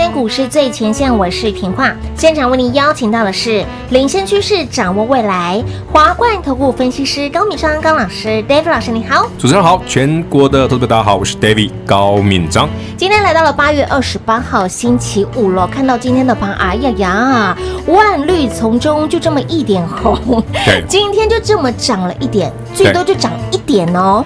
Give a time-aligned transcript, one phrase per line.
[0.00, 1.94] 天股市最前线，我是平化。
[2.16, 9.28] 现场为您邀请到的是领先趋势、掌握未来华冠投顾分析师高敏章高老师，David 老师，你好。
[9.38, 12.66] 主持人好，全国的投资者大家好，我是 David 高敏章。
[12.96, 24.24] 今天来到了八月二十八号星期五了，看到今天的盘，哎呀呀，万绿丛中就这么一点红，对，今天就这么涨了一点，最多就涨一点哦。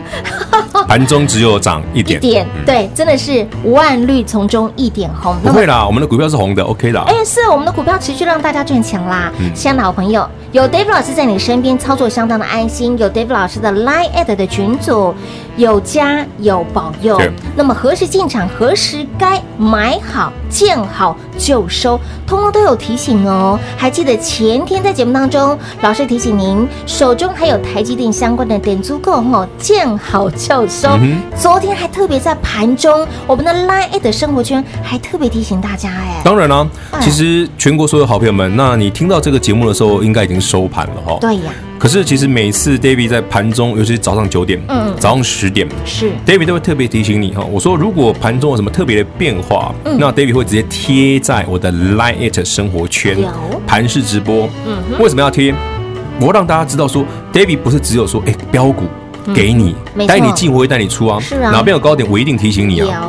[0.87, 5.35] 盘中只有涨一点，一点，对，真的是万绿丛中一点红。
[5.43, 7.01] 不会啦，我们的股票是红的，OK 的。
[7.02, 9.32] 哎，是我们的股票持续让大家赚钱啦。
[9.38, 15.15] 嗯，亲爱的好朋友，有 David 老师在你身边操作相当的安心，有 David 老师的 Line@ at 的群组
[15.57, 17.21] 有加有保佑。
[17.57, 23.59] 那么何时进场，何时该买好见好就收，通通都有提醒哦。
[23.77, 30.88] 还记得前天在节目当中，老师提醒您手中还有台积电相关的点足够哦，见好就收。
[31.01, 36.21] 嗯、昨天还特别在盘中，我们的 Line@ 的生活圈还特别提醒大家哎。
[36.25, 41.16] 当然啦、啊，其实全国所有好朋友们，那你听到这个节目的时候，应该已经收盘了哈。
[41.21, 41.52] 对呀。
[41.85, 47.45] 可是其实每次 David 在盘中，尤其是早上九点，嗯，早上十点，是 David 都会特别提醒你哈。
[47.45, 53.18] 我说如果盘中有什么特别的变化，嗯，那 David 会直接贴在我的 Line@ It 生活圈，
[53.66, 54.49] 盘式直播。
[54.66, 55.54] 嗯，为什么要贴？
[56.23, 57.04] 我让大家知道说
[57.35, 58.85] ，David 不是只有说，哎，标股
[59.35, 59.76] 给你，
[60.09, 61.21] 带你进，我会带你出啊。
[61.21, 63.02] 是啊，哪边有高点，我一定提醒你啊。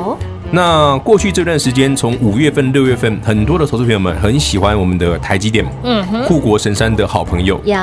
[0.55, 0.61] 有。
[0.61, 7.75] 那过去这段时间，从五月份、六月份，很多的投资朋友们很喜欢我们的台积电，嗯哼，护国神山的好朋友，有。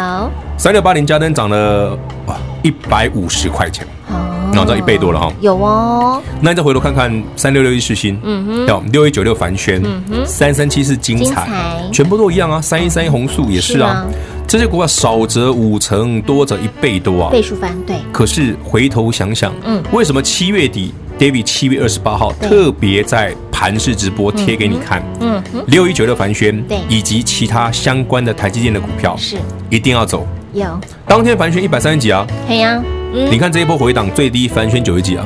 [0.57, 6.23] 三六八零，加登涨了哇一百五十块钱，哦，涨到一倍多了哈，有哦。
[6.41, 11.49] 那你再回头看看三六六一世新，嗯哼，有六一九六凡轩，嗯哼，三三七是精彩，
[11.93, 14.07] 全部都一样啊，三一三一红素也是啊，
[14.47, 17.97] 这些股票少则五成，多则一倍多啊，倍数翻对。
[18.13, 29.37] 可是回头想想，嗯，为什么七月底？David 七月二十八号特别在盘市直播贴给你看，嗯，六一九六凡轩，对，以及其他相关的台积电的股票是。
[29.71, 30.27] 一定要走。
[30.53, 30.67] 有。
[31.07, 35.25] 当天凡轩一百三十几啊，对呀，你看这一波回档最低凡轩九十几啊，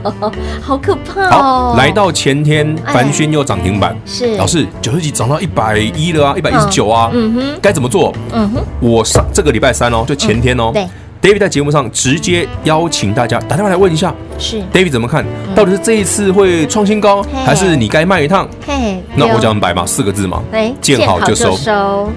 [0.62, 1.74] 好可怕哦。
[1.76, 4.38] 来到前天凡轩又涨停板，是。
[4.38, 7.34] 老师九十几涨到一百一了啊，一百一十九啊，嗯。
[7.34, 8.10] 哼，该怎么做？
[8.32, 10.88] 嗯哼，我上这个礼拜三哦，就前天哦，对。
[11.26, 15.26] David 在节目上直接邀请大家打电话来问一下，是 David 怎么看？
[15.56, 18.48] 到底是这一次会创新高，还是你该卖一趟？
[18.64, 20.40] 嘿，那我讲很白嘛，四个字嘛，
[20.80, 22.12] 见好就收。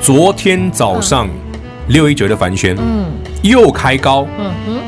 [0.00, 1.28] 昨天早上
[1.88, 3.04] 六一九的凡轩，嗯，
[3.42, 4.80] 又开高，嗯哼，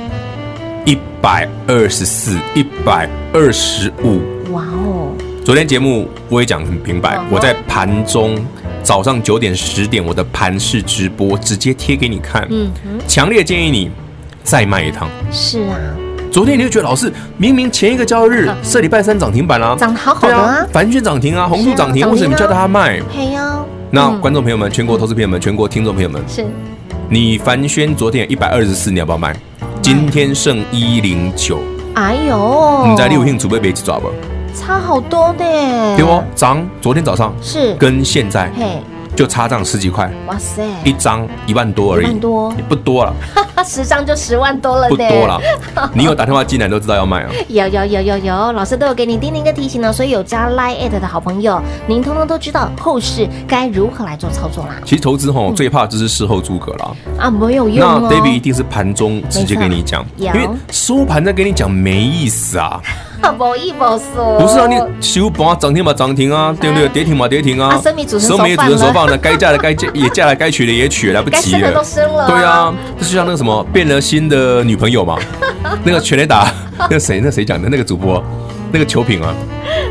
[0.87, 5.13] 一百二十四，一百二十五，哇哦！
[5.45, 8.35] 昨天节目我也讲很明白，我在盘中。
[8.83, 12.47] 早上九点十点，我的盘式直播直接贴给你看。
[12.51, 13.91] 嗯哼，强烈建议你
[14.43, 15.09] 再卖一趟。
[15.31, 15.77] 是啊，
[16.33, 23.01] 昨天你就觉得老师明明前一个交易日是礼拜三涨停板啦，涨得好好的啊，凡轩涨停啊，红树涨停，为什么叫他卖？
[23.15, 23.67] 嘿哟。
[23.91, 26.47] 那观众朋友们，全国投资朋友们，全国听众朋友们，是，
[27.09, 29.37] 你凡轩昨天一百二十四，你要不要卖？
[29.83, 31.61] 今天剩一零九。
[31.95, 34.05] 哎呦，你在六庆储备别去抓吧。
[34.55, 35.45] 差好多的，
[35.97, 37.75] 对哦，涨，昨天早上是。
[37.75, 38.83] 跟现在嘿，
[39.17, 42.53] 就差涨十几块，哇塞，一张一万多而已，多。
[42.57, 43.15] 也不多了，
[43.65, 45.41] 十张就十万多了，不多了。
[45.95, 54.75] 你有打电话进来都知道要卖啊，有有有有有，老师都有给你叮咛一个提醒呢，所以有加 Line@ at 的好朋友，您通通都知道后市该如何来做操作啦。
[54.85, 56.97] 其实投资吼最怕就是事后诸葛了。
[57.19, 57.79] 啊，没有用。
[57.79, 62.81] 那 David 一定是盘中直接跟你讲，因为收盘再跟你讲没意思啊。
[63.39, 66.89] 无意无说，不是啊，你收盘涨停嘛涨停啊， 对不对？
[66.89, 71.73] 跌停嘛跌停啊，生米煮成熟饭了，该嫁的该嫁也嫁了，该娶的也娶，来不及了。
[71.73, 72.27] 都生了。
[72.27, 75.19] 对啊，这就像那个什么变了心的女朋友嘛，
[75.85, 77.69] 那个全垒打，那个谁那谁讲的？
[77.69, 78.23] 那个主播，
[78.73, 79.35] 那个球品啊，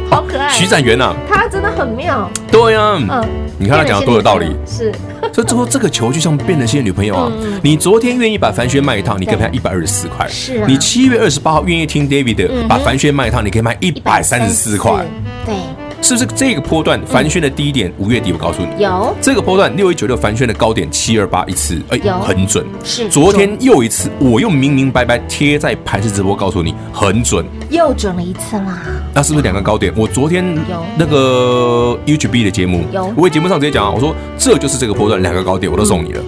[0.10, 2.30] 好可爱，徐展元呐，他真的很妙。
[2.52, 3.24] 对啊，嗯，
[3.58, 4.92] 你看他讲的多有道理，是。
[5.40, 7.32] 所以最后这个球就像变了心的女朋友啊！
[7.64, 10.28] 你昨天愿意把凡轩卖一趟，你可以卖一百二十四块。
[10.28, 10.66] 是啊。
[10.68, 15.06] 你七月二十八号愿意听 David 的，把凡轩卖一趟，你可以卖一百三十四块。
[15.46, 15.56] 对。
[16.02, 18.32] 是不是这个波段凡轩的低点五月底？
[18.32, 22.66] 我告诉你，有这个波段六一九六凡轩的高点七二八一次，哎，很准。
[22.84, 28.82] 是昨天又一次，我又明明白白贴在盘势直播告诉你，很准，又准了一次啦。
[29.14, 29.94] 那是不是两个高点？
[29.96, 36.22] 我昨天有那个 UGB 的节目，有我在节目上直接讲啊，我说这就是这个波段两个高点，我都送你了。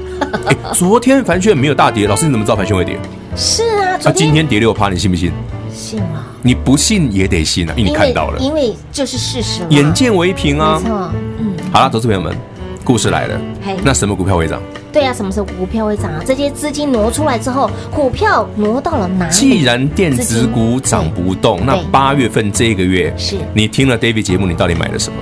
[0.48, 3.00] 哎，昨天凡轩没有大跌，老师你怎么知道凡轩会跌？
[3.36, 5.32] 是啊，那今天跌六趴，你信不信？
[5.74, 6.26] 信吗？
[6.42, 10.80] 你不信也得信啊，因为你看到了，因为就是事实，眼见为凭啊。
[10.82, 12.36] 没错，嗯，好了，投资朋友们，
[12.84, 13.40] 故事来了。
[13.66, 14.62] 嘿，那什么股票会涨？
[14.92, 16.22] 对啊，什么时候股票会涨啊？
[16.26, 19.32] 这些资金挪出来之后，股票挪到了哪里？
[19.32, 25.18] 既然电子股涨不动，那八月份这个月，是你听了 David 节目，你到底买了什么？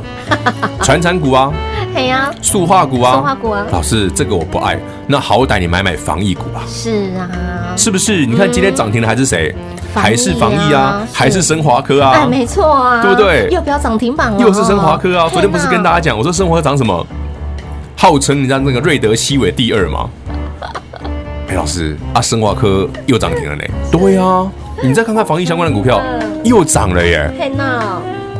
[0.81, 1.54] 传产股啊，
[1.94, 3.66] 对呀，塑化股啊，塑化股啊。
[3.72, 6.63] 老师，这个我不爱，那好歹你买买防疫股吧。
[6.68, 7.30] 是啊，
[7.78, 8.25] 是不是？
[8.25, 9.54] 你看今天涨停的还是谁？
[9.94, 11.01] 还是防疫啊？
[11.13, 12.12] 还是升华科啊？
[12.15, 13.47] 哎，没错啊，对不对？
[13.51, 15.30] 又飙涨停板了，又是升华科啊！
[15.30, 17.06] 昨天不是跟大家讲，我说升华科涨什么？
[17.95, 20.09] 号称人家那个瑞德西韦第二吗？
[21.50, 23.63] 哎，老师啊，生华科又涨停了呢。
[23.91, 24.50] 对啊，
[24.83, 26.01] 你再看看防疫相关的股票，
[26.44, 27.30] 又涨了耶。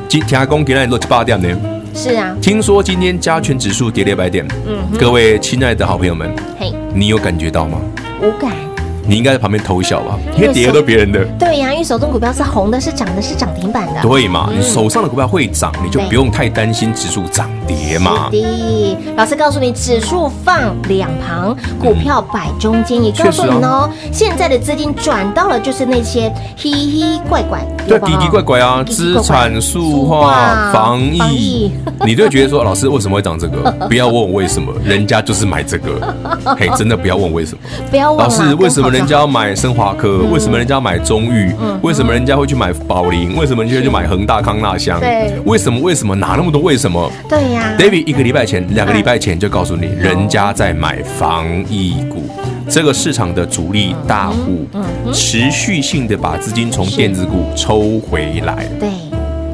[0.08, 1.48] 今天公给那里落七八点呢。
[1.94, 2.36] 是啊。
[2.42, 4.48] 听说今天加权指数跌了百点。
[4.66, 4.78] 嗯。
[4.98, 7.78] 各位亲爱的好朋友们，嘿，你有感觉到吗？
[8.22, 8.69] 无感。
[9.10, 10.20] 你应该在旁边偷笑吧？
[10.36, 11.26] 因为跌的都别人的。
[11.40, 14.00] 对呀，因为手中股票是红的，是涨的，是涨停板的。
[14.04, 14.52] 对嘛？
[14.56, 18.30] 你手上的股票会涨，你就不用太担心指数涨跌嘛。
[18.32, 23.00] 是的，老师告诉你，指数放两旁，股票摆中间。
[23.04, 31.72] 也告诉你哦，现在的资金转到了就是那些奇奇怪怪，对，奇奇怪怪啊，资产数化、防疫，
[32.06, 33.72] 你就会觉得说，老师为什么会涨这个？
[33.88, 36.14] 不要问我为什么，人家就是买这个。
[36.60, 37.60] 嘿，真的不要问为什么，
[37.90, 40.20] 不要问老师为什么人家要买升华科？
[40.32, 41.52] 为什么人家要买中裕？
[41.82, 43.36] 为什么人家会去买宝林？
[43.36, 45.00] 为什么人家会去买恒大康纳香？
[45.00, 45.80] 对，为什么？
[45.82, 46.16] 为什么？
[46.16, 47.12] 哪那么多为什么？
[47.28, 52.30] 对呀，David 一个礼拜前、两个礼拜前就告诉你，人家在买防疫股，
[52.68, 54.68] 这个市场的主力大户
[55.14, 58.90] 持续性的把资金从电子股抽回来，对，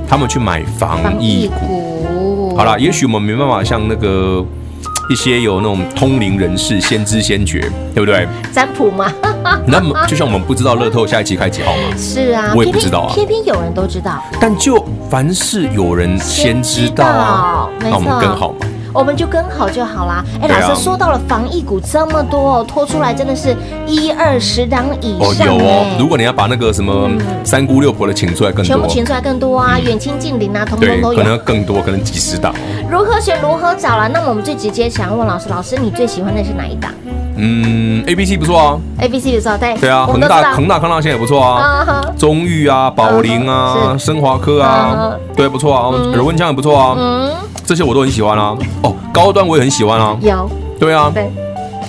[0.08, 2.56] 他们去买防疫股。
[2.58, 4.46] 好了，也许我们没办法像那个。
[5.10, 7.60] 一些有那种通灵人士先知先觉，
[7.94, 8.28] 对不对？
[8.52, 9.12] 占卜吗？
[9.68, 11.84] 那么就像我们不知道乐透下一期开几号吗？
[11.98, 13.14] 是啊，我也不知道啊。
[13.14, 18.66] 偏偏有人都知道，但就凡是有人先知道啊，那我们更好嘛。
[18.96, 20.24] 我们就跟好就好啦。
[20.42, 23.54] 哎，老师说到了防疫股这么多，拖出来真的是
[23.86, 25.46] 一二十档以上。
[25.46, 27.10] 有哦，如果你要把那个什么
[27.44, 31.20] 三姑六婆的请出来更多，全部请出来更多啊，远亲近邻啊，通通都有。
[31.20, 32.56] 可能更多，可能几十档。
[32.90, 34.08] 如何选，如何找了？
[34.08, 36.90] 那么我们最直接想要问老师，老师你最喜欢的是哪一档？
[37.38, 39.76] 嗯，A B C 不错啊，A B C 不错，对。
[39.76, 41.86] 对啊，恒大恒大康那香也不错啊，
[42.18, 47.32] 中裕啊，宝林啊，升华科啊，对，不错啊，耳温枪也不错啊，嗯，
[47.66, 48.56] 这些我都很喜欢啊。
[48.84, 50.18] 哦，高端我也很喜欢啊。
[50.22, 50.50] 有。
[50.80, 51.12] 对啊。
[51.14, 51.30] 对。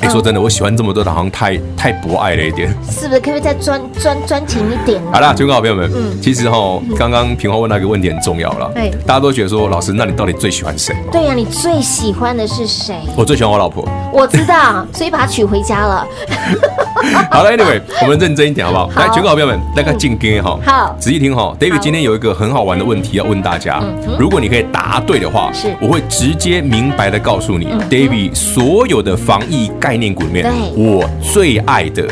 [0.02, 2.68] 哎，说真的，我喜欢这么多的，好像太太博爱了一点。
[2.90, 3.18] 是不是？
[3.20, 5.00] 可不可以再专专专情一点？
[5.10, 8.70] 好啦，全国好朋友们，嗯，其实哈，刚刚平花问那个问题很重要了。
[8.74, 10.94] 对，大家都觉得说，老师，那你到底最喜欢谁？
[11.10, 13.00] 对呀，你最喜欢的是谁？
[13.16, 13.88] 我最喜欢我老婆。
[14.12, 16.06] 我知道，所以把她娶回家了。
[17.30, 18.90] 好了，Anyway，我们认真一点好不好？
[18.96, 21.54] 来，全国好朋友们，大家静听哈，好，仔细听哈。
[21.60, 23.82] David 今天有一个很好玩的问题要问大家，
[24.18, 30.46] 如果你可以答对的话，是，我会直接明白的告诉你，David 所有的防疫概念股里面。
[30.76, 32.06] 我最爱的、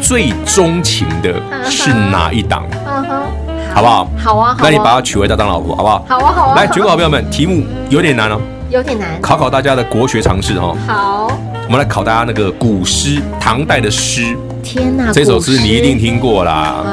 [0.00, 2.64] 最钟情的是哪一档？
[3.74, 4.08] 好不好？
[4.16, 6.04] 好啊，那你把它娶回家当老婆，好不好？
[6.08, 6.56] 好啊，好啊。
[6.56, 8.40] 来，全国好朋友们，题目有点难哦，
[8.70, 10.76] 有点难，考考大家的国学常识哈。
[10.86, 14.36] 好，我们来考大家那个古诗，唐代的诗。
[14.62, 16.84] 天哪，这首诗你一定听过啦。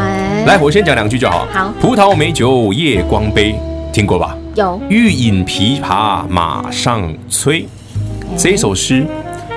[0.45, 1.45] 来，我先讲两句就好。
[1.51, 3.55] 好，葡萄美酒夜光杯，
[3.91, 4.37] 听过吧？
[4.55, 4.79] 有。
[4.87, 7.67] 欲饮琵琶马上催，
[8.37, 9.05] 这首诗。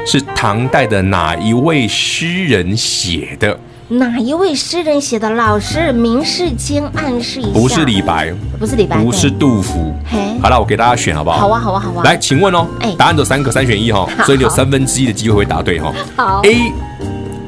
[0.06, 3.58] 是唐代的哪一位诗人写的？
[3.88, 5.30] 哪一位诗人写的？
[5.30, 7.58] 老师明示间暗示一下。
[7.58, 9.94] 不是李白，不是李白，不是杜甫。
[10.04, 11.38] 嘿，好了，我给大家选好不好？
[11.38, 12.04] 好啊，好啊，好啊。
[12.04, 12.66] 来，请问哦，
[12.98, 15.90] 答案有三个，三选一哈， 所以你有三分之一的机会会答对哈。
[16.16, 16.42] 好。
[16.44, 16.70] A，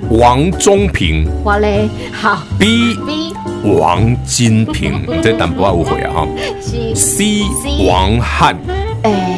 [0.09, 1.28] 王中平。
[1.44, 2.42] 哇嘞，好。
[2.59, 6.28] B，B，王金平，这胆不怕误会啊哈。
[6.94, 7.42] C，
[7.87, 8.56] 王翰。
[9.02, 9.37] 哎。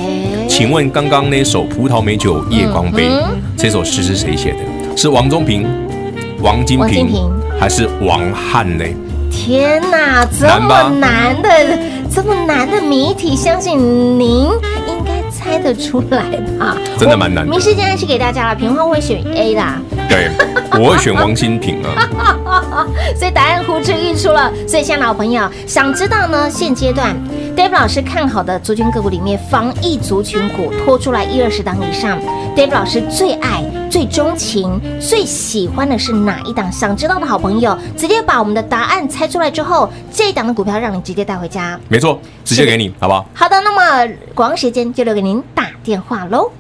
[0.49, 3.09] 请问刚刚那首《葡萄美酒夜光杯》
[3.57, 4.59] 这首诗是谁写的？
[4.97, 5.67] 是王中平、
[6.43, 8.85] 王金平，还是王翰呢？
[9.31, 11.79] 天哪，这么难的
[12.13, 13.79] 这么难的谜题，相信
[14.19, 14.49] 您
[14.89, 16.21] 应该猜得出来
[16.59, 16.77] 吧？
[16.99, 17.51] 真的蛮难的。
[17.51, 19.81] 明示间暗示给大家了，平花会选 A 啦。
[20.09, 20.31] 对，
[20.73, 22.87] 我会选王金平啊。
[23.17, 24.53] 所以答案呼之欲出了。
[24.67, 26.51] 所以，亲爱的老朋友，想知道呢？
[26.51, 27.17] 现阶段
[27.57, 32.19] David 老师看好的族群个股里面，防疫族群股拖出来一二十档以上
[32.57, 36.71] ，David 老师最爱、最钟情、最喜欢的是哪一档？
[36.71, 41.81] 想知道的好朋友，直接把我们的答案猜出来之后，这一档的股票让你直接带回家。
[41.89, 43.27] 没错，直接给你，好不好？
[43.35, 46.53] 好的，那么广告时间就留给您打电话喽。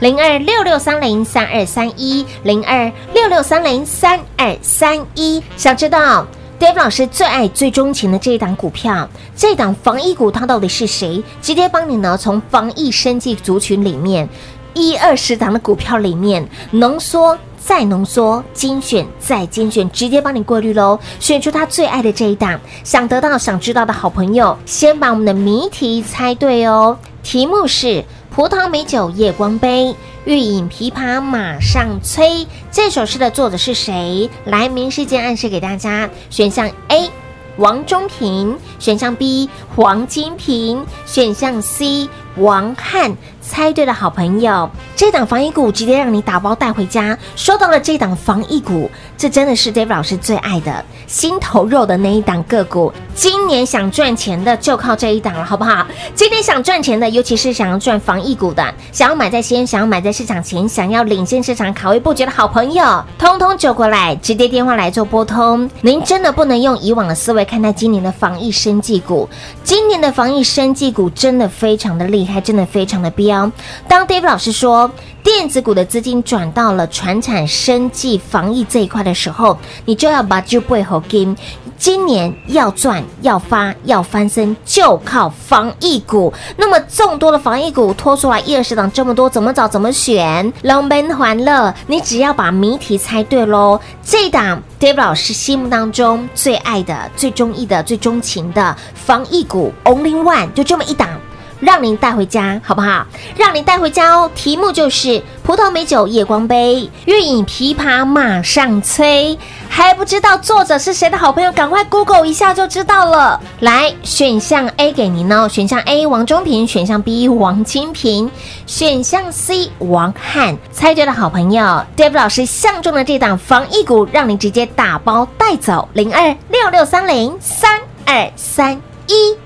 [0.00, 5.42] 零二六六三零三二三一，零二六六三零三二三一。
[5.56, 6.26] 想知道
[6.58, 11.22] Dave 老师最爱、最钟情的这一档股票，这一档防疫股，它到底是谁？
[11.42, 14.26] 直接帮你呢，从防疫生计族群里面
[14.72, 22.58] 一二十档的股票里面浓缩再浓缩，精选再精选，直接帮你过滤喽，选出他最爱的这一档。
[22.82, 26.96] 想得到、想知道的好朋友，先把我们的谜题猜对哦。
[27.22, 28.02] 题目是。
[28.36, 32.46] 葡萄美酒夜光杯，欲饮琵琶马上催。
[32.70, 34.28] 这首诗的作者是谁？
[34.44, 36.10] 来，明示间暗示给大家。
[36.28, 37.10] 选项 A，
[37.56, 43.16] 王中平；选项 B，黄金平；选项 C，王翰。
[43.48, 47.16] 猜对的好朋友，这档防疫股直接让你打包带回家。
[47.36, 52.92] 说到了这档防疫股，这真的是 David 老师最爱的心头肉的那一档个股。
[53.14, 55.86] 今年想赚钱的就靠这一档了，好不好？
[56.12, 65.70] 今年想赚钱的，尤其是想要赚防疫股的，想要买在先，想要买在市场前，想要领先市场、卡位布局的好朋友，通通就过来，直接电话来做拨通。
[65.82, 69.28] 您真的不能用以往的思维看待今年的防疫生技股，
[69.62, 73.50] 今年的防疫生技股真的非常的厉害，还真的非常的彪。
[73.88, 74.90] 当 Dave 老师说
[75.22, 81.36] 电子股的资金转到了传产、生技、防疫这一块的时候，你就要把就背后跟。
[81.78, 86.32] 今年要赚、要发、要翻身，就靠防疫股。
[86.56, 89.68] 那么众多的防疫股拖出来一二十档，这么多，怎么找？
[89.68, 90.50] 怎么选？
[90.62, 93.78] 龙奔欢乐，你只要把谜题猜对喽。
[94.02, 101.10] 这档 Dave 老师心目当中最爱的、最中意的、最钟情的防疫股，Only One，就这么一档。
[101.60, 103.06] 让您带回家，好不好？
[103.36, 104.30] 让您带回家哦。
[104.34, 109.38] 题目就是葡萄美酒夜光杯，欲饮琵琶马上催。
[109.68, 113.40] 还不知道作者是谁的好朋友，赶快 Google 一下就知道了。
[113.60, 115.48] 来，选项 A 给您哦。
[115.48, 118.30] 选项 A 王中平，选项 B 王金平，
[118.66, 120.56] 选项 C 王翰。
[120.72, 125.88] 猜对的好朋友，Dave 老师相中的这档防疫股，让您直接打包带走。
[125.92, 129.45] 零二六六三零三二三一。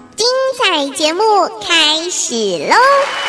[0.71, 1.21] 彩节目
[1.59, 3.20] 开始喽。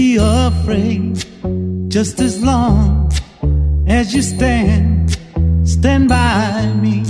[0.00, 1.12] Be afraid.
[1.96, 3.12] Just as long
[3.86, 5.10] as you stand,
[5.64, 7.04] stand by me.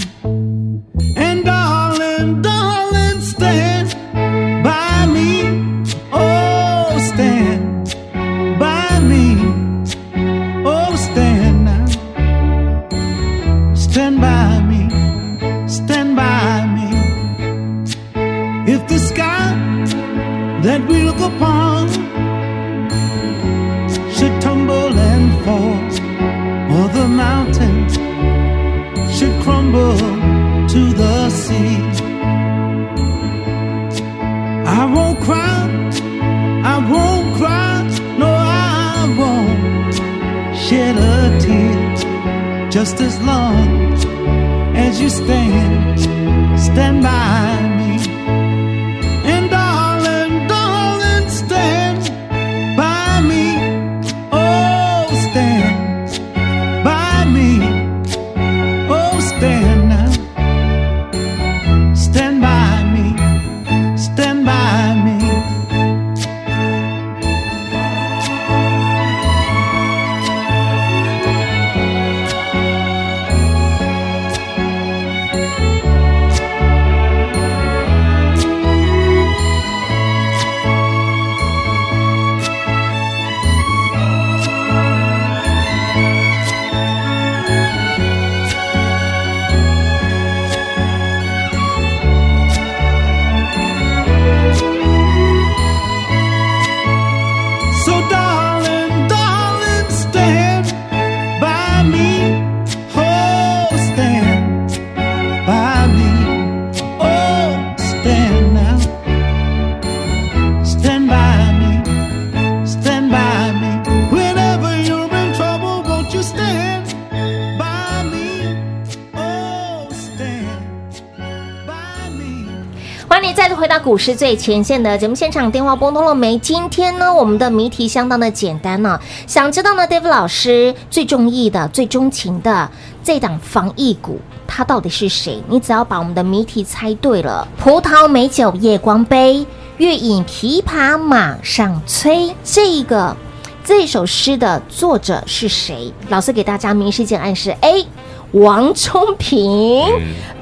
[123.90, 126.38] 股市最前线的节目现场，电话拨通了没？
[126.38, 132.70] 今天呢，我们的谜题相当的简单呢、想知道呢，David 老师最中意的、最钟情的
[133.02, 135.42] 这档防疫股，它到底是谁？
[135.48, 139.44] 你只要把我们的谜题猜对了，葡萄美酒夜光杯，
[139.78, 142.32] 月影琵琶马上催。
[142.44, 143.16] 这一个
[143.64, 145.92] 这首诗的作者是谁？
[146.10, 147.84] 老师给大家明示一件暗示：A.
[148.30, 149.84] 王聪平。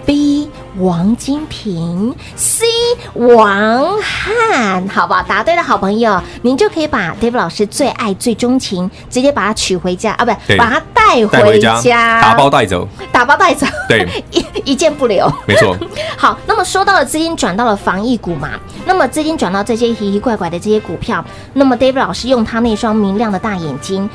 [0.04, 2.66] B 王金平，C
[3.14, 5.22] 王翰，好不好？
[5.26, 15.30] 答对的好朋友，您就可以把 David 老师最爱、最钟情，直接把它取回家啊，不，对把它带带回家，打包带走，打包带走，对， 一一件不留。
[15.46, 15.76] 没错。
[16.16, 18.50] 好，那么说到了资金转到了防疫股嘛，
[18.86, 24.08] 那么资金转到这些奇奇怪怪的这些股票，那么 David 老师用他那双明亮的大眼睛，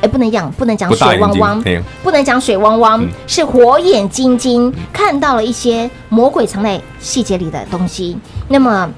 [0.00, 3.08] 哎，不能讲，不能讲水汪汪嘿，不能讲水汪汪，嗯。
[3.26, 8.16] 是火眼金睛，看到了一些魔鬼藏在细节里的东西。
[8.48, 8.88] 那么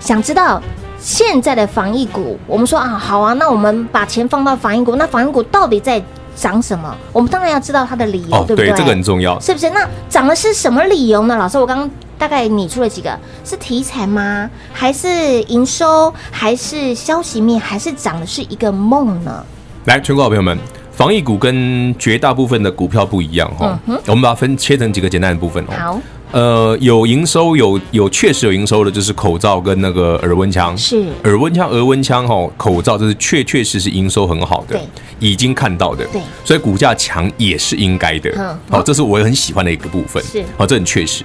[0.00, 0.62] 想知道
[0.98, 6.02] 现在的防疫股，我们说啊，好啊，那我们把钱放到防疫股，那防疫股到底在
[6.34, 6.94] 涨什么？
[7.12, 8.72] 我们当然要知道它的理由，哦，对不对？
[8.72, 9.38] 这个很重要。
[9.40, 9.70] 是不是？
[9.70, 11.36] 那涨的是什么理由呢？
[11.36, 14.48] 老师，我刚刚大概拟出了几个，是题材吗？
[14.72, 16.12] 还是营收？
[16.30, 17.58] 还是消息面？
[17.58, 19.44] 还是涨的是一个梦呢？
[19.86, 20.56] 来，全国好朋友们，
[20.92, 25.72] 防疫股跟绝大部分的股票不一样哈、嗯我们把它分切成几个简单的部分哦。
[25.76, 26.00] 好，
[26.32, 30.76] 呃，有营收有有确实有营收的，就是口罩跟那个耳温枪。
[30.76, 34.82] 是耳温枪、额温枪哈，口罩这是确确实实营收很好的对，
[35.18, 36.04] 已经看到的。
[36.08, 38.30] 对所以股价强也是应该的。
[38.36, 40.22] 嗯好，这是我也很喜欢的一个部分。
[40.22, 41.24] 是好，这很确实。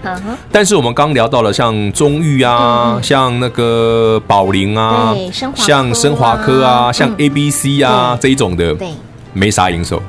[0.52, 8.88] 但是我们刚聊到了像中裕啊，像那个宝林啊对像生华科啊，嗯像 A B C 啊这一种的，对，
[9.34, 10.02] 没啥营收。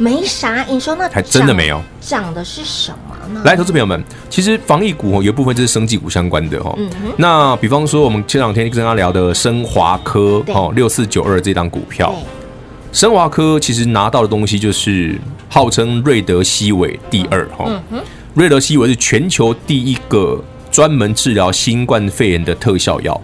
[0.00, 3.42] 没啥营收，那还真的没有涨的是什么呢？
[3.44, 6.74] 来，投资朋友们，其实防疫股哦，有一部分就是生技股相关的哈。
[6.78, 17.66] 嗯哼那比方说，我们前两天跟大家聊的生华科对哦，六四九二这档股票对，，生华科其实拿到的东西就是号称瑞德西韦第二哈。
[17.68, 23.20] 嗯哼，瑞德西韦是全球第一个专门治疗新冠肺炎的特效药。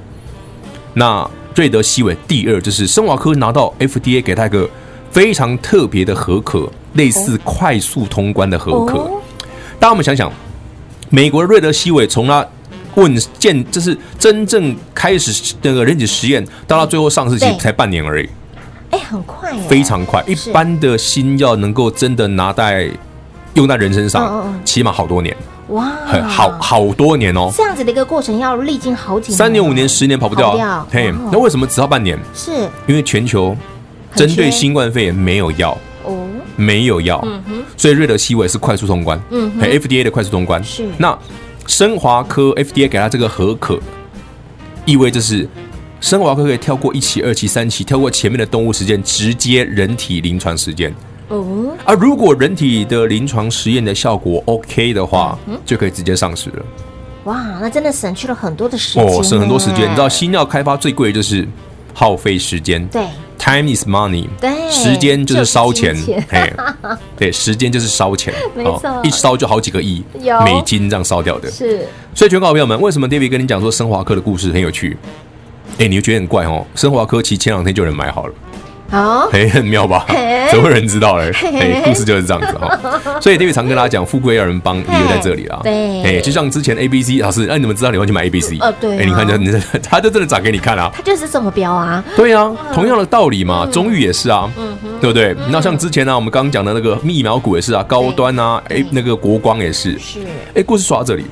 [0.93, 4.69] 那瑞德西韦第二就是生华科拿到 FDA 给他一个
[5.11, 8.99] 非常特别的核可，类似快速通关的核可。
[8.99, 9.21] 哦。
[9.79, 10.31] 大家我们想想，
[11.11, 12.47] 美国的瑞德西韦从他
[12.95, 18.29] 问建，就是真正开始那个人体实验，到他最后上市，其实才半年而已，
[18.91, 20.25] 哎，很快耶，非常快。
[20.27, 22.91] 一般的新药能够真的拿在
[23.55, 25.37] 用在人身上嗯，起码好多年，
[25.69, 30.57] 哇，很好好多年哦，这样子的一个过程要历经好几年，三年、五年、十年跑不掉。
[30.91, 32.19] 嘿，那为什么只要半年？
[32.35, 32.51] 是。
[32.87, 33.55] 因为全球
[34.17, 36.27] 针对新冠肺炎没有药，哦，
[36.57, 40.63] 没有药，嗯哼，所以瑞德西韦是快速通关，嗯哼，FDA 的快速通关。
[40.65, 40.89] 是。
[40.99, 41.17] 那
[41.67, 43.79] 生华科 FDA 给他这个合可，
[44.85, 45.49] 意味着是
[46.01, 50.95] 生华科可以跳过一期、二期、三期，跳过前面的动物实验，直接人体临床实验。
[51.29, 56.65] 哦，而如果人体的临床实验的效果 OK 的话，嗯就可以直接上市了。
[57.25, 59.91] 哇，那真的省去了很多的时间，哦，省很多时间。
[59.91, 61.45] 你知道新药开发最贵的就是
[61.93, 62.87] 耗费时间。
[62.87, 63.03] 对
[63.39, 64.27] ，time is money。
[64.41, 65.97] 对时间就是烧钱。
[66.29, 66.53] 嘿，
[67.17, 68.33] 对，时间就是烧钱。
[68.55, 70.03] 没错哦一烧就好几个亿
[70.45, 71.51] 美金这样烧掉的。
[71.51, 74.97] 是所以，全国好朋友们，为什么 David 跟你讲说升华科的故事很有趣？
[75.79, 76.65] 哎，你就觉得很怪哦。
[76.75, 78.35] 升华科其实前两天就有人买好了，
[78.89, 80.07] 好，哎，很妙吧？
[80.51, 81.31] 怎么人知道嘞？
[81.43, 82.99] 哎，故事就是这样子哈。
[83.21, 85.59] 所以 David 常跟大家讲，富贵要人帮，理由在这里啦。
[85.63, 88.57] 对，哎，就像之前 A B C 老师，哎，你们知道你会去买 A B C？
[88.61, 88.99] 呃，对。
[88.99, 89.51] 哎，你看，你
[89.83, 90.91] 他就真的涨给你看啊。
[90.95, 92.03] 他就是这么标啊。
[92.17, 94.49] 对啊，同样的道理嘛，中裕也是啊，
[95.01, 95.35] 对不对？
[95.51, 99.99] 那像之前呢，我们刚刚讲的那个疫苗股也是啊，高端啊，哎，那个国光也是。
[99.99, 100.21] 是。
[100.55, 101.25] 哎，故事说到这里，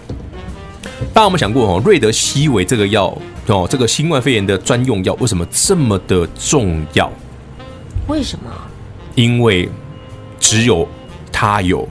[1.13, 7.11] 大家有没有想过哦，瑞德西韦这个药哦，这个新冠肺炎的专用药为什么这么的重要？
[8.07, 8.51] 为什么？
[9.15, 9.69] 因为
[10.41, 10.87] 只有
[11.31, 11.89] 他有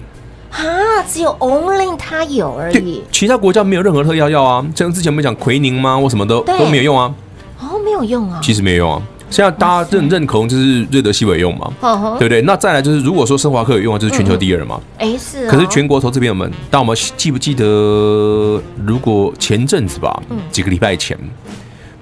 [0.51, 0.61] 啊，
[1.07, 3.01] 只有 only 他有而已。
[3.11, 5.97] 其他国家没有任何特效药啊，像之前我们讲奎宁吗？
[5.97, 7.13] 或什么都都没有用啊。
[7.59, 8.39] 哦，没有用啊。
[8.43, 9.01] 其实没有用啊。
[9.29, 11.73] 现在大家认认可就是瑞德西韦用嘛，
[12.19, 12.39] 对不对？
[12.43, 14.79] 那再来就是，如果说生华科有用啊，就是全球第二嘛。
[14.99, 15.47] 哎，是。
[15.49, 20.21] 可是全国投资朋友们，但我们记不记得，如果前阵子吧，
[20.51, 21.17] 几个礼拜前。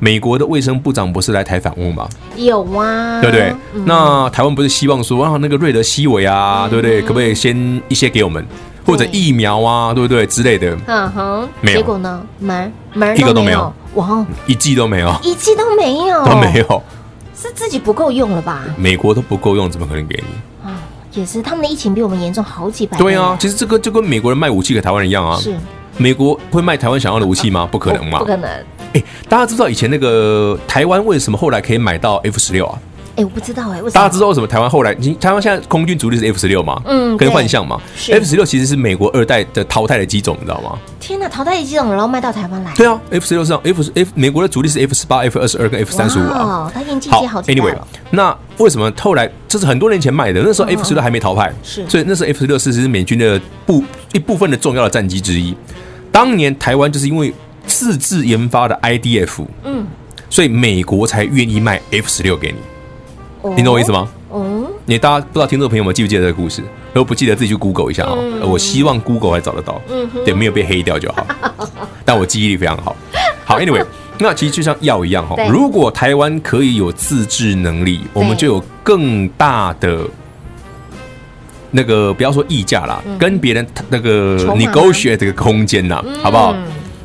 [0.04, 2.10] 美国的卫生部长不是来台访问吗？
[2.36, 3.56] 有啊，对不对？
[3.86, 7.04] 那台湾不是希望说啊，那个瑞德西韦啊，对不对？
[7.04, 8.44] 可不可以先一些给我们，
[8.84, 10.76] 或者疫苗啊，对不对之类的？
[10.88, 11.78] 嗯哼，没有。
[11.78, 12.20] 结果呢？
[12.40, 13.72] 门门一个都没有。
[13.94, 16.84] 哇，一剂都没有，一剂都没有，都没有，
[17.40, 18.64] 是自己不够用了吧？
[18.78, 20.68] 美国都不够用，怎么可能给你？
[20.68, 20.82] 啊，
[21.14, 22.98] 也是，他们的疫情比我们严重好几百。
[22.98, 25.38] 对啊，其实这个就跟美国人卖武器给台湾人一样啊。
[25.38, 25.56] 是，
[25.98, 27.70] 美国会卖台湾想要的武器吗？
[27.72, 28.50] 不可能嘛，不可能。
[28.94, 32.78] 哎，大家知道以前那个台湾为什么后来可以买到 F 十六啊？
[33.18, 34.96] 哎，我不知道哎，大家知道为什么台湾后来？
[35.20, 36.82] 台湾现在空军主力是 F 十六嘛？
[36.86, 37.78] 嗯，跟幻象嘛。
[38.10, 40.80] F 十六其实是美国二代的淘汰的机种，你知道吗？
[40.98, 42.74] 天哪，淘汰的机种然后卖到台湾来？
[42.74, 46.40] 对啊，F 十六是 F F 美国的主力是 F 十八、F 二十二跟 F 三十五啊。
[46.40, 47.70] 哦，它已经进阶好几代了。
[47.70, 47.78] Anyway，
[48.12, 50.42] 那为什么后来这是很多年前卖的？
[50.42, 55.54] 那时候 F 十六还没淘汰，是，所以那时候 F 十六是是美军的部一部分的重要的战机之一。
[56.14, 57.34] 当年台湾就是因为。
[57.72, 59.88] 自制研发的 IDF，嗯，
[60.30, 62.58] 所以美国才愿意卖 F 十六给你，
[63.42, 64.08] 哦、你懂我意思吗？
[64.30, 66.62] 哦，你大家不知道听众朋友们记不记得这个故事？
[66.94, 68.18] 如果不记得，自己去 Google 一下啊、哦。
[68.20, 71.26] 嗯、我希望 Google 还找得到，嗯哼，对，没有被黑掉就好。
[72.06, 72.96] 但我记忆力非常好。
[73.46, 73.86] 好，Anyway，
[74.20, 80.06] 那其实就像药一样哈，对如果台湾可以有自制能力，我们就有更大的
[81.72, 86.54] 那个不要说溢价啦，嗯、跟别人那个 negotiate 这个空间呐，好不好？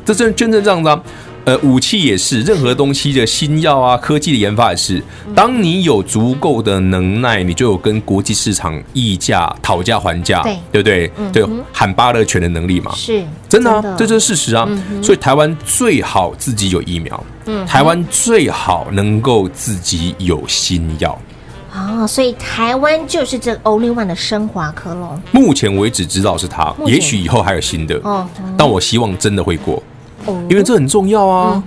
[0.07, 1.03] 嗯这真真正这样的，
[1.43, 5.03] 呃，武器也是，任何东西的新药啊，科技的研发也是。
[5.35, 11.43] 当你有足够的能耐，你就有跟国际市场议价、讨价还价，对对不对？
[11.43, 14.67] 对，喊巴勒权的能力嘛，是真的啊，这就是事实啊。
[15.03, 21.19] 所以台湾最好自己有疫苗，嗯台湾最好能够自己有新药
[21.73, 22.07] 啊。
[22.07, 25.21] 所以台湾就是这 Only One 的升华科隆。
[25.31, 28.25] 目前为止知道是它，也许以后还有新的哦，
[28.57, 29.81] 但我希望真的会过。
[30.49, 31.63] 因为这很重要啊，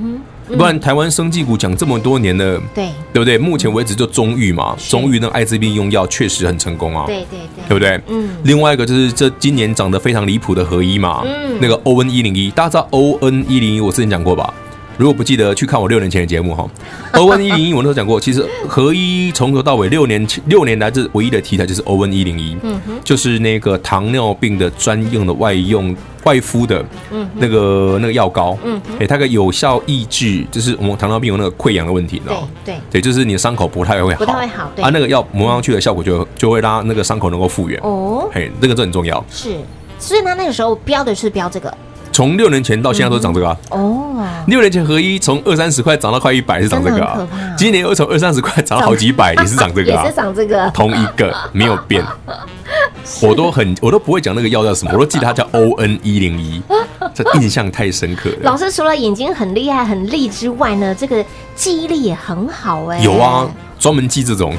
[0.48, 2.88] 不然台湾生技股讲这么多年了，对。
[3.12, 3.36] 对不对？
[3.36, 8.00] 目前为止就中裕嘛，中裕那艾滋病用药确实很成功啊，对对对，对不对？
[8.06, 14.54] 嗯，另外一个就是这今年涨得非常离谱的合一嘛，嗯，那个 ON 一零一，大家知道 ON 一零一，我之前讲过吧？
[15.00, 16.68] 如果不记得，去看我六年前的节目哈。
[17.14, 32.48] ON 一零一，我那时候讲过，其实合一从头到尾六年前六年来这唯一的题材就是 ON 一零一，嗯哼，就是那个糖尿病的专用的外用外敷的，嗯，那个那个药膏，嗯，哎，它可以有效抑制，就是我们糖尿病有那个溃疡的问题，你知道吗？
[32.62, 39.56] 对对，就是你的伤口不太会好，不太会好，对啊，那个药抹上去的效果就就会让那个伤口能够复原哦，嘿，这个这很重要，是，
[39.98, 41.74] 所以他那个时候标的是标这个。
[42.12, 43.56] 从六年前到现在都涨这个啊！
[43.70, 47.26] 哦，六年前合一从二三十块涨到快一百是涨这个啊！
[47.56, 50.02] 今年又从二三十块涨到好几百 也是涨这个啊！
[50.02, 52.04] 也是涨这个，同一个没有变。
[53.22, 56.60] 我都很我都不会讲那个药叫什么，我都记得它叫 O N 一零一，
[57.14, 58.36] 这印象太深刻了。
[58.42, 63.00] 老师除了眼睛很厉害很利之外呢，这个记忆力也很好哎。
[63.00, 64.54] 有啊，专门记这种。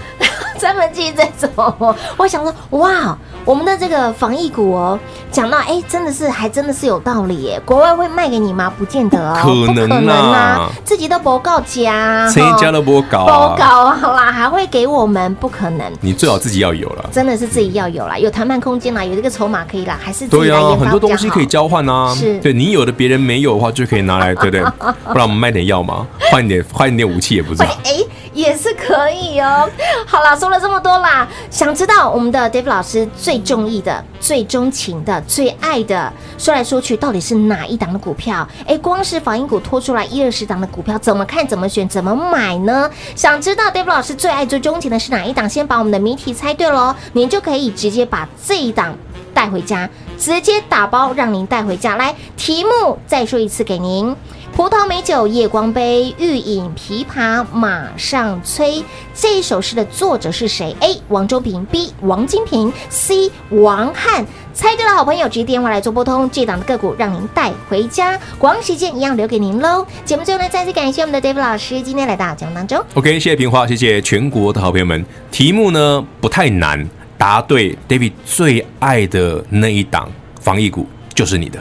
[0.61, 4.99] 专门记这种，我想说，哇，我们的这个防疫股哦，
[5.31, 7.59] 讲到哎，真的是还真的是有道理耶。
[7.65, 8.71] 国外会卖给你吗？
[8.77, 15.33] 不见得哦，可能啊，自己都不告家，谁家都不告，不告好啦，还会给我们？
[15.33, 24.61] 不可能，你最好自己要有了，真的是自己要有了，有谈判空间啦，有这个筹码可以啦，还是自己来研发，很多东西可以交换啊，是对你有的别人没有的话，就可以拿来，对不对？
[25.11, 27.65] 不然我们卖点药嘛，换一点换一点武器也不错。
[27.83, 27.95] 哎。
[28.33, 29.69] 也是可以哦。
[30.05, 38.47] 好了，说了这么多啦，想知道我们的 David 老师最中意的、最钟情的、最爱的，说来说去到底是哪一档的股票？
[38.67, 42.89] 哎，光是防疫股拖出来一二十档的股票，怎么看、怎么选、怎么买呢？
[43.15, 45.49] 想知道 David 老师最爱、最钟情的是哪一档？
[45.49, 48.95] 先把我们的谜题猜对喽，您就可以直接把这一档
[49.33, 51.95] 带回家，直接打包让您带回家。
[51.95, 54.15] 来，题目再说一次给您。
[54.53, 58.83] 葡萄美酒夜光杯，欲饮琵琶马上催。
[59.13, 61.01] 这一首诗的作者是谁？A.
[61.07, 61.93] 王中平，B.
[62.01, 63.31] 王金平，C.
[63.49, 64.25] 王翰。
[64.53, 68.19] 猜对的好朋友，直接电话来做拨通，这档的个股让您带回家。
[68.37, 69.87] 广时间一样留给您喽。
[70.03, 72.83] 节目最后呢，再次感谢我们的 David 老师今天来到节目当中。
[72.95, 75.03] OK，谢谢平花，谢谢全国的好朋友们。
[75.31, 76.87] 题目呢不太难，
[77.17, 80.11] 答对 David 最爱的那一档
[80.41, 80.85] 防疫股
[81.15, 81.59] 就是你的。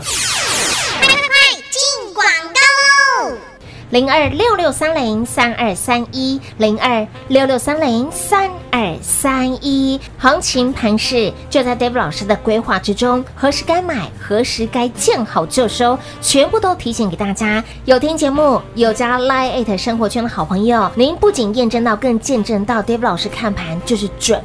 [3.91, 17.65] 零二六六三零三二三一，零二六六三零三二三一，行情盘势就在 David 老师的规划之中，何时该买，何时该见好就收，全部都提醒给大家。
[17.85, 24.41] 有听节目，有加 Line@ 生活圈的好朋友，您不仅验证到，更见证到 David 老师看盘就是准。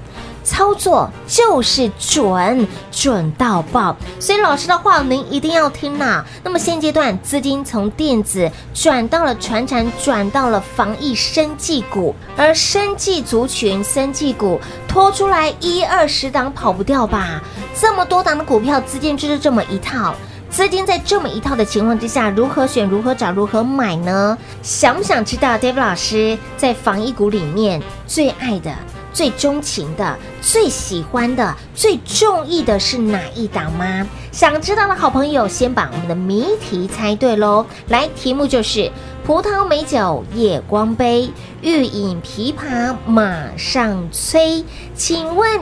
[0.46, 17.42] 操作就是准，准到爆，所以老师的话您一定要听呐、那么现阶段资金从电子转到了传产，转到了防疫生技股，而生技族群、生技股拖出来一二十档跑不掉吧？
[17.76, 20.14] 这么多档的股票，资金就是这么一套，
[20.50, 24.38] 资金在这么一套的情况之下，如何选、如何找、如何买呢？
[24.62, 28.72] 想不想知道 David 老师在防疫股里面最爱的？
[29.16, 34.06] 最钟情的、最喜欢的、最中意的是哪一档吗？
[34.30, 37.66] 想知道的好朋友，先把我们的谜题猜对喽！
[37.88, 38.92] 来，题目就是
[39.26, 44.66] 葡萄美酒夜光杯，欲饮琵琶马上催。
[44.98, 45.62] 请问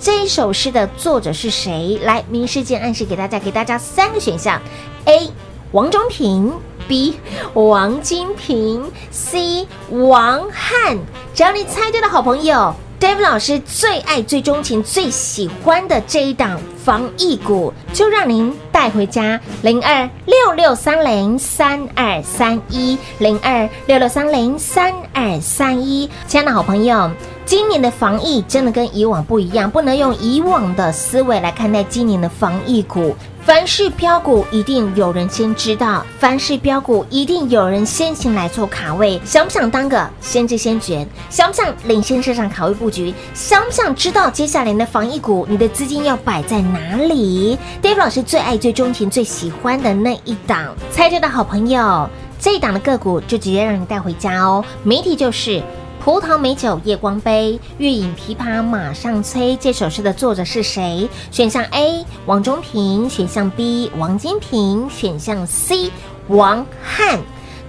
[0.00, 1.98] 这首诗的作者是谁？
[2.04, 4.62] 来，明示间暗示给大家，给大家三个选项
[5.06, 5.28] ：A.
[5.72, 6.52] 王中平
[6.86, 7.18] ，B.
[7.54, 9.66] 王金平，C.
[9.90, 10.96] 王翰。
[11.34, 12.72] 只要你猜对的好朋友。
[13.02, 19.40] David 老师最爱、最钟情、最喜欢的这一档防疫股，就让您带回家。
[19.62, 26.10] 零二六六三零三二三一，零二六六三零三二三一。
[26.26, 27.08] 亲爱的好朋友，
[27.46, 33.14] 今年的防疫真的跟以往不一样，不能用以往的思维来看待今年的防疫股。
[33.44, 39.20] 凡是标股，一定有人先知道；凡是标股，一定有人先行来做卡位。
[39.24, 41.04] 想不想当个先知先觉？
[41.28, 43.12] 想不想领先市场卡位布局？
[43.34, 52.08] 想不想知道接下来的防疫股，你的资金要摆在哪里？David 老师最爱、最钟情、最喜欢的那一档，猜对的好朋友，
[52.38, 54.64] 这一档的个股就直接让你带回家哦。
[54.82, 55.62] 谜题就是。
[56.04, 59.56] 葡萄美酒夜光杯，欲饮琵琶马上催。
[59.60, 61.08] 这首诗的作者是谁？
[61.30, 65.92] 选项 A 王中平，选项 B 王金平，选项 C
[66.26, 67.20] 王翰。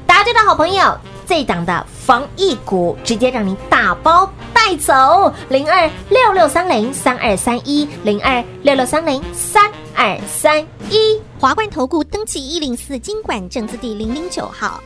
[0.08, 5.34] 答对的好朋友，这档的防疫股直接让你打包带走。
[5.50, 11.20] 零二六六三零三二三一，零二六六三零三二三一。
[11.40, 14.82] 华冠投顾登记一零四经管证字第零零九号。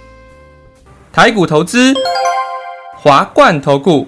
[1.12, 1.94] 台股投资。
[3.00, 4.08] 华冠投顾，